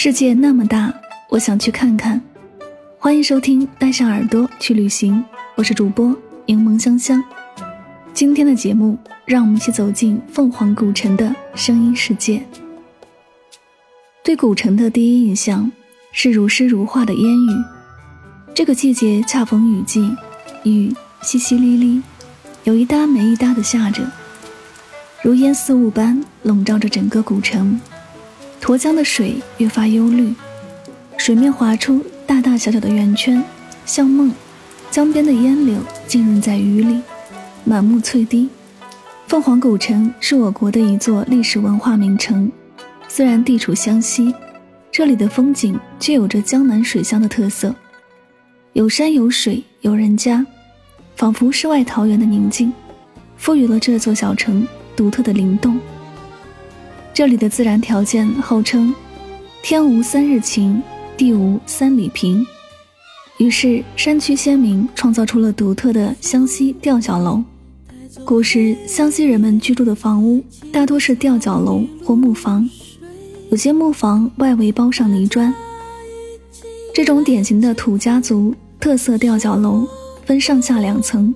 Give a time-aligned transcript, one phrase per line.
[0.00, 0.94] 世界那么大，
[1.28, 2.22] 我想去看看。
[3.00, 5.16] 欢迎收听《带上耳朵去旅行》，
[5.56, 6.16] 我是主播
[6.46, 7.20] 柠檬香香。
[8.14, 12.40] 今天的节目，让我们一起走进凤凰古城的声音世界。
[14.22, 15.68] 对古城的第一印象
[16.12, 17.50] 是如诗如画的烟雨。
[18.54, 20.16] 这个季节恰逢雨季，
[20.62, 22.00] 雨淅淅沥沥，
[22.62, 24.08] 有一搭没一搭的下着，
[25.22, 27.80] 如烟似雾般笼罩着整个古城。
[28.60, 30.34] 沱江的水越发幽绿，
[31.16, 33.42] 水面划出大大小小的圆圈，
[33.86, 34.32] 像梦。
[34.90, 37.02] 江边的烟柳浸润在雨里，
[37.64, 38.48] 满目翠堤。
[39.26, 42.50] 凤凰古城是我国的一座历史文化名城，
[43.06, 44.34] 虽然地处湘西，
[44.90, 47.74] 这里的风景却有着江南水乡的特色，
[48.72, 50.44] 有山有水有人家，
[51.16, 52.72] 仿佛世外桃源的宁静，
[53.36, 55.78] 赋予了这座小城独特的灵动。
[57.18, 58.94] 这里的自然条件号称
[59.60, 60.80] “天无三日晴，
[61.16, 62.46] 地无三里平”，
[63.38, 67.42] 于是山区先民创造出了独特的湘西吊脚楼。
[68.24, 70.40] 古时湘西人们居住的房屋
[70.72, 72.70] 大多是吊脚楼或木房，
[73.50, 75.52] 有些木房外围包上泥砖。
[76.94, 79.84] 这种典型的土家族特色吊脚楼
[80.24, 81.34] 分上下两层，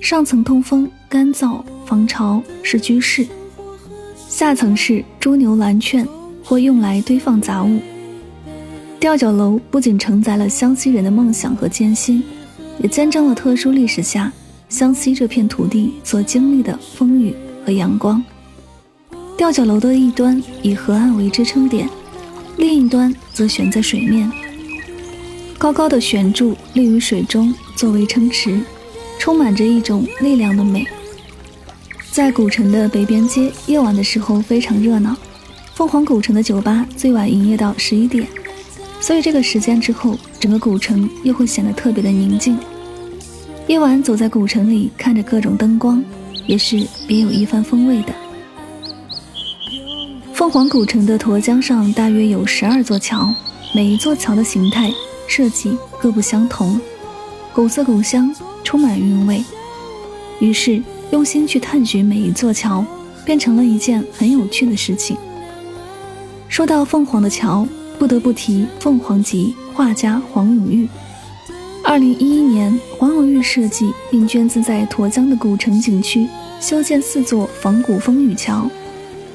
[0.00, 3.24] 上层通风干燥，防潮，是居室。
[4.36, 6.04] 下层是猪牛栏圈，
[6.42, 7.78] 或用来堆放杂物。
[8.98, 12.20] 吊脚楼不仅承载了湘西人的梦想和艰辛，
[12.80, 14.32] 也见证了特殊历史下
[14.68, 17.32] 湘西这片土地所经历的风雨
[17.64, 18.20] 和阳光。
[19.36, 21.88] 吊脚楼的一端以河岸为支撑点，
[22.56, 24.28] 另一端则悬在水面，
[25.56, 28.60] 高高的悬柱立于水中作为撑持，
[29.16, 30.84] 充满着一种力量的美。
[32.14, 35.16] 在古城的北边街，夜晚的时候非常热闹。
[35.74, 38.24] 凤凰古城的酒吧最晚营业到十一点，
[39.00, 42.56] 所以这个时间之后，整个古城又会显得特别的宁静。
[43.66, 46.00] 夜晚走在古城里，看着各种灯光，
[46.46, 48.14] 也是别有一番风味的。
[50.32, 53.34] 凤凰古城的沱江上大约有十二座桥，
[53.74, 54.88] 每一座桥的形态
[55.26, 56.80] 设计各不相同，
[57.52, 58.32] 古色古香，
[58.62, 59.42] 充满韵味。
[60.38, 60.80] 于是。
[61.10, 62.84] 用心去探寻每一座桥，
[63.24, 65.16] 变成了一件很有趣的事情。
[66.48, 67.66] 说到凤凰的桥，
[67.98, 70.88] 不得不提凤凰集画家黄永玉。
[71.82, 76.26] 二零一一年，黄永玉设计并捐资在沱江的古城景区
[76.60, 78.70] 修建四座仿古风雨桥，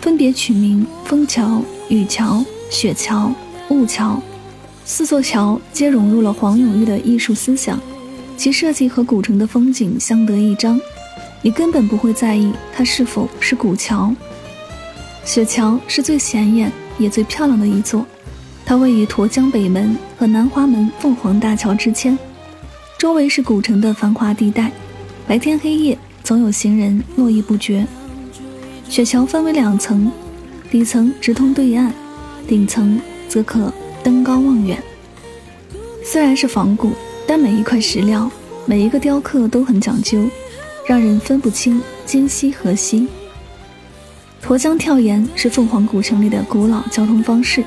[0.00, 3.32] 分别取名枫桥、雨桥、雪桥、
[3.70, 4.22] 雾桥。
[4.84, 7.80] 四座桥皆融入了黄永玉的艺术思想，
[8.36, 10.78] 其设计和古城的风景相得益彰。
[11.44, 14.10] 你根本不会在意它是否是古桥。
[15.26, 18.06] 雪桥是最显眼也最漂亮的一座，
[18.64, 22.18] 它位于沱江北门和南华门凤凰大桥之间，
[22.96, 24.72] 周围是古城的繁华地带，
[25.26, 27.86] 白天黑夜总有行人络绎不绝。
[28.88, 30.10] 雪桥分为两层，
[30.70, 31.92] 底层直通对岸，
[32.48, 33.70] 顶层则可
[34.02, 34.82] 登高望远。
[36.02, 36.92] 虽然是仿古，
[37.26, 38.30] 但每一块石料、
[38.64, 40.26] 每一个雕刻都很讲究。
[40.86, 43.08] 让人分不清今夕何夕。
[44.42, 47.64] 沱江跳岩是凤凰古城里的古老交通方式，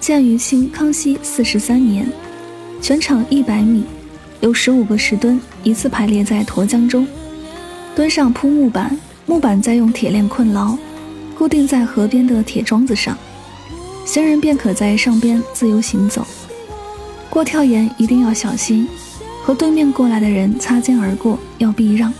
[0.00, 2.10] 建于清康熙四十三年，
[2.80, 3.84] 全长一百米，
[4.40, 7.06] 有十五个石墩依次排列在沱江中，
[7.94, 10.78] 墩上铺木板，木板再用铁链困牢，
[11.36, 13.18] 固定在河边的铁桩子上，
[14.06, 16.26] 行人便可在上边自由行走。
[17.28, 18.88] 过跳岩一定要小心，
[19.42, 22.10] 和对面过来的人擦肩而过要避让。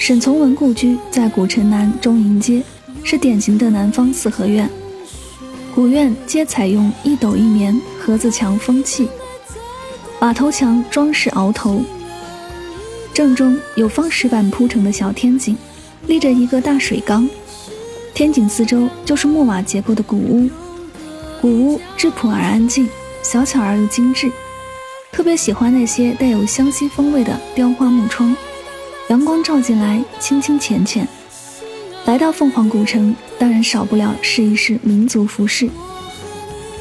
[0.00, 2.62] 沈从文故居在古城南中营街，
[3.04, 4.68] 是典型的南方四合院。
[5.74, 9.06] 古院皆采用一斗一棉盒子墙封砌，
[10.20, 11.84] 瓦头墙装饰鳌头。
[13.12, 15.54] 正中有方石板铺成的小天井，
[16.06, 17.28] 立着一个大水缸。
[18.14, 20.48] 天井四周就是木瓦结构的古屋，
[21.42, 22.88] 古屋质朴而安静，
[23.22, 24.32] 小巧而又精致。
[25.12, 28.34] 特别喜欢那些带有湘西风味的雕花木窗，
[29.10, 31.06] 阳光照进来，清清浅浅。
[32.04, 35.68] 来到凤凰古城，当然少不了试一试民族服饰。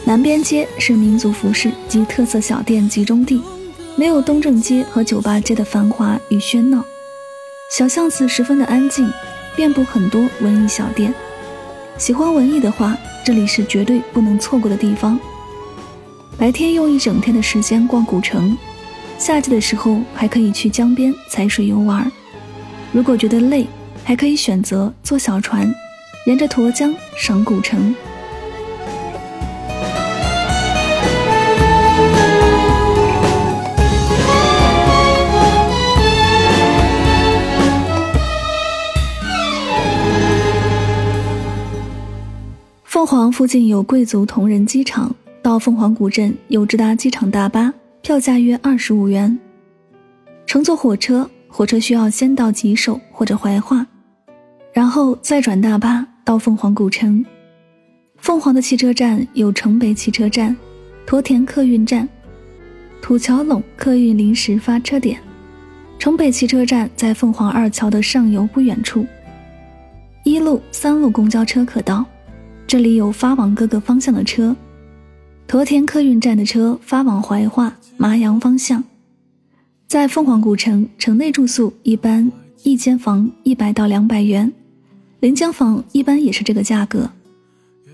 [0.06, 3.42] 南边街是民族服饰及特色小店集中地，
[3.96, 6.86] 没有东正街和酒吧街的繁华与喧闹，
[7.72, 9.12] 小巷子十分的安静，
[9.56, 11.12] 遍布很多文艺小店。
[11.98, 12.96] 喜欢文艺的话，
[13.26, 15.20] 这里是绝对不能错过的地方。
[16.38, 18.56] 白天用一整天的时间逛古城，
[19.18, 22.10] 夏季的时候还可以去江边踩水游玩。
[22.92, 23.68] 如果觉得累，
[24.04, 25.72] 还可以选择坐小船，
[26.26, 27.94] 沿着沱江赏古城。
[42.84, 45.16] 凤凰附近有贵族同仁机场。
[45.42, 49.40] 到凤凰古镇有直达机场大巴，票价约二十五元。
[50.46, 53.86] 乘坐火车，火车需要先到吉首或者怀化，
[54.72, 57.26] 然后再转大巴到凤凰古城。
[58.18, 60.56] 凤凰的汽车站有城北汽车站、
[61.06, 62.08] 驼田客运站、
[63.02, 65.20] 土桥垄客运临时发车点。
[65.98, 69.06] 城北汽车站在凤凰二桥的上游不远处，
[70.24, 72.06] 一路、三路公交车可到，
[72.66, 74.56] 这里有发往各个方向的车。
[75.46, 78.82] 驼田客运站的车发往怀化、麻阳方向，
[79.90, 82.32] 在凤凰古城城内住宿一般
[82.62, 84.54] 一间房一百到两百元，
[85.20, 87.10] 临江房一般也是这个价格。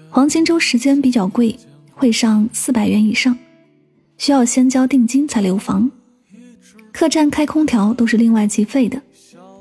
[0.09, 1.57] 黄金周时间比较贵，
[1.94, 3.38] 会上四百元以上，
[4.18, 5.89] 需要先交定金才留房。
[6.92, 9.01] 客栈开空调都是另外计费的，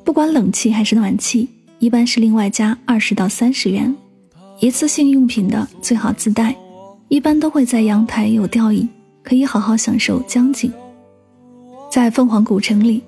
[0.03, 1.49] 不管冷气还是暖气，
[1.79, 3.95] 一般是另外加二十到三十元。
[4.59, 6.57] 一次性用品的最好自带。
[7.07, 8.89] 一般都会在阳台有吊椅，
[9.23, 10.73] 可以好好享受江景。
[11.95, 13.01] 在凤凰古城里，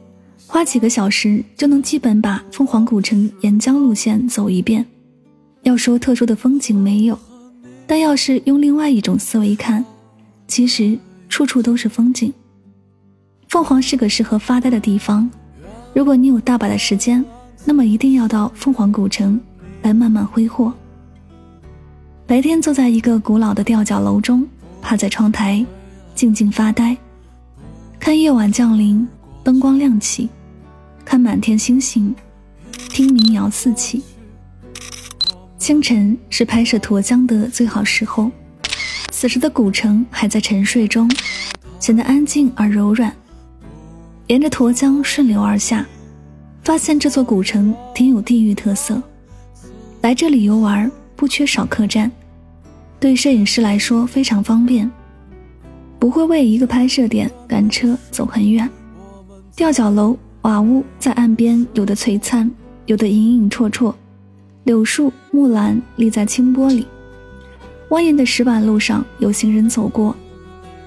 [0.47, 4.87] 花几个小时就能基本把凤凰古城沿江路线走一遍。
[5.65, 7.19] 要说特殊的风景没有，
[7.85, 9.85] 但要是用另外一种思维看，
[10.47, 10.97] 其实
[11.29, 12.33] 处处都是风景。
[13.49, 15.29] 凤凰是个适合发呆的地方，
[15.93, 17.25] 如果你有大把的时间，
[17.65, 19.41] 那么一定要到凤凰古城
[19.83, 20.73] 来慢慢挥霍。
[22.25, 24.47] 白天坐在一个古老的吊脚楼中，
[24.81, 25.67] 趴在窗台，
[26.15, 26.97] 静静发呆，
[28.07, 29.05] 看夜晚降临，
[29.43, 30.29] 灯光亮起，
[31.05, 32.15] 看满天星星，
[32.89, 34.01] 听民谣四起。
[35.59, 38.31] 清晨是拍摄沱江的最好时候，
[39.11, 41.11] 此时的古城还在沉睡中，
[41.81, 43.13] 显得安静而柔软。
[44.29, 45.85] 沿着沱江顺流而下，
[46.63, 49.03] 发现这座古城挺有地域特色，
[50.03, 50.89] 来这里游玩。
[51.17, 52.09] 不缺少客栈，
[53.01, 54.89] 对摄影师来说非常方便，
[56.07, 58.71] 不会为一个拍摄点赶车走很远。
[59.57, 62.49] 吊脚楼瓦屋在岸边，有的璀璨，
[62.85, 63.93] 有的隐隐绰绰。
[64.63, 66.87] 柳树木兰立在清波里，
[67.89, 70.15] 蜿蜒的石板路上有行人走过，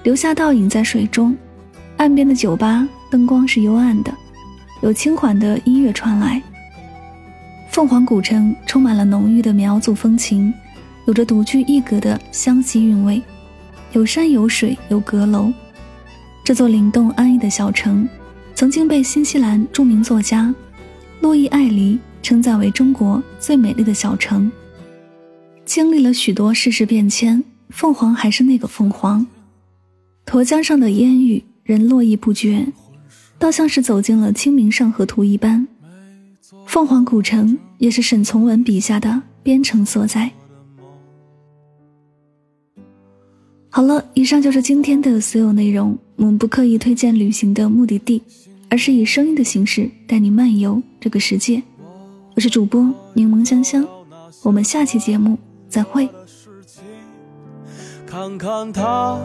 [0.04, 1.36] 留下倒影在水中。
[1.98, 4.10] 岸边的酒吧灯光是幽暗的，
[4.80, 6.42] 有轻缓的音乐传来。
[7.68, 10.50] 凤凰古城充满了浓郁的苗族风情，
[11.04, 13.22] 有着独具一格的湘西韵味，
[13.92, 15.52] 有山有水有阁楼。
[16.44, 18.08] 这座灵动安逸的小城，
[18.54, 20.54] 曾经被新西兰著名作家
[21.20, 24.50] 路易·艾黎称赞为中国最美丽的小城。
[25.64, 29.26] 经历了许多世事变迁，凤凰还是那个凤凰。
[30.24, 32.66] 沱江上的烟雨，人络绎不绝，
[33.38, 35.66] 倒像是走进了《清明上河图》一般。
[36.66, 40.30] 凤凰古城也是沈从文笔下的边城所在。
[43.72, 45.96] 好了，以上就是今天的所有内容。
[46.16, 48.20] 我们不刻意推荐旅行的目的地，
[48.68, 51.62] 而是以声音的形式带你漫游这个世界。
[52.34, 53.86] 我是主播柠檬香香，
[54.42, 56.08] 我们下期节目再会。
[58.04, 59.18] 看看他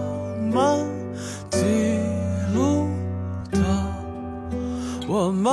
[0.54, 0.86] 们
[1.50, 1.60] 记
[2.54, 2.88] 录
[3.52, 3.60] 的
[5.08, 5.52] 我们。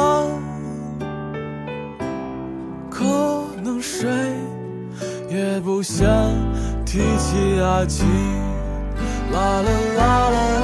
[2.90, 4.06] 可能谁
[5.30, 6.06] 也不想
[6.84, 8.06] 提起爱情，
[9.32, 10.61] 啦啦啦啦啦啦。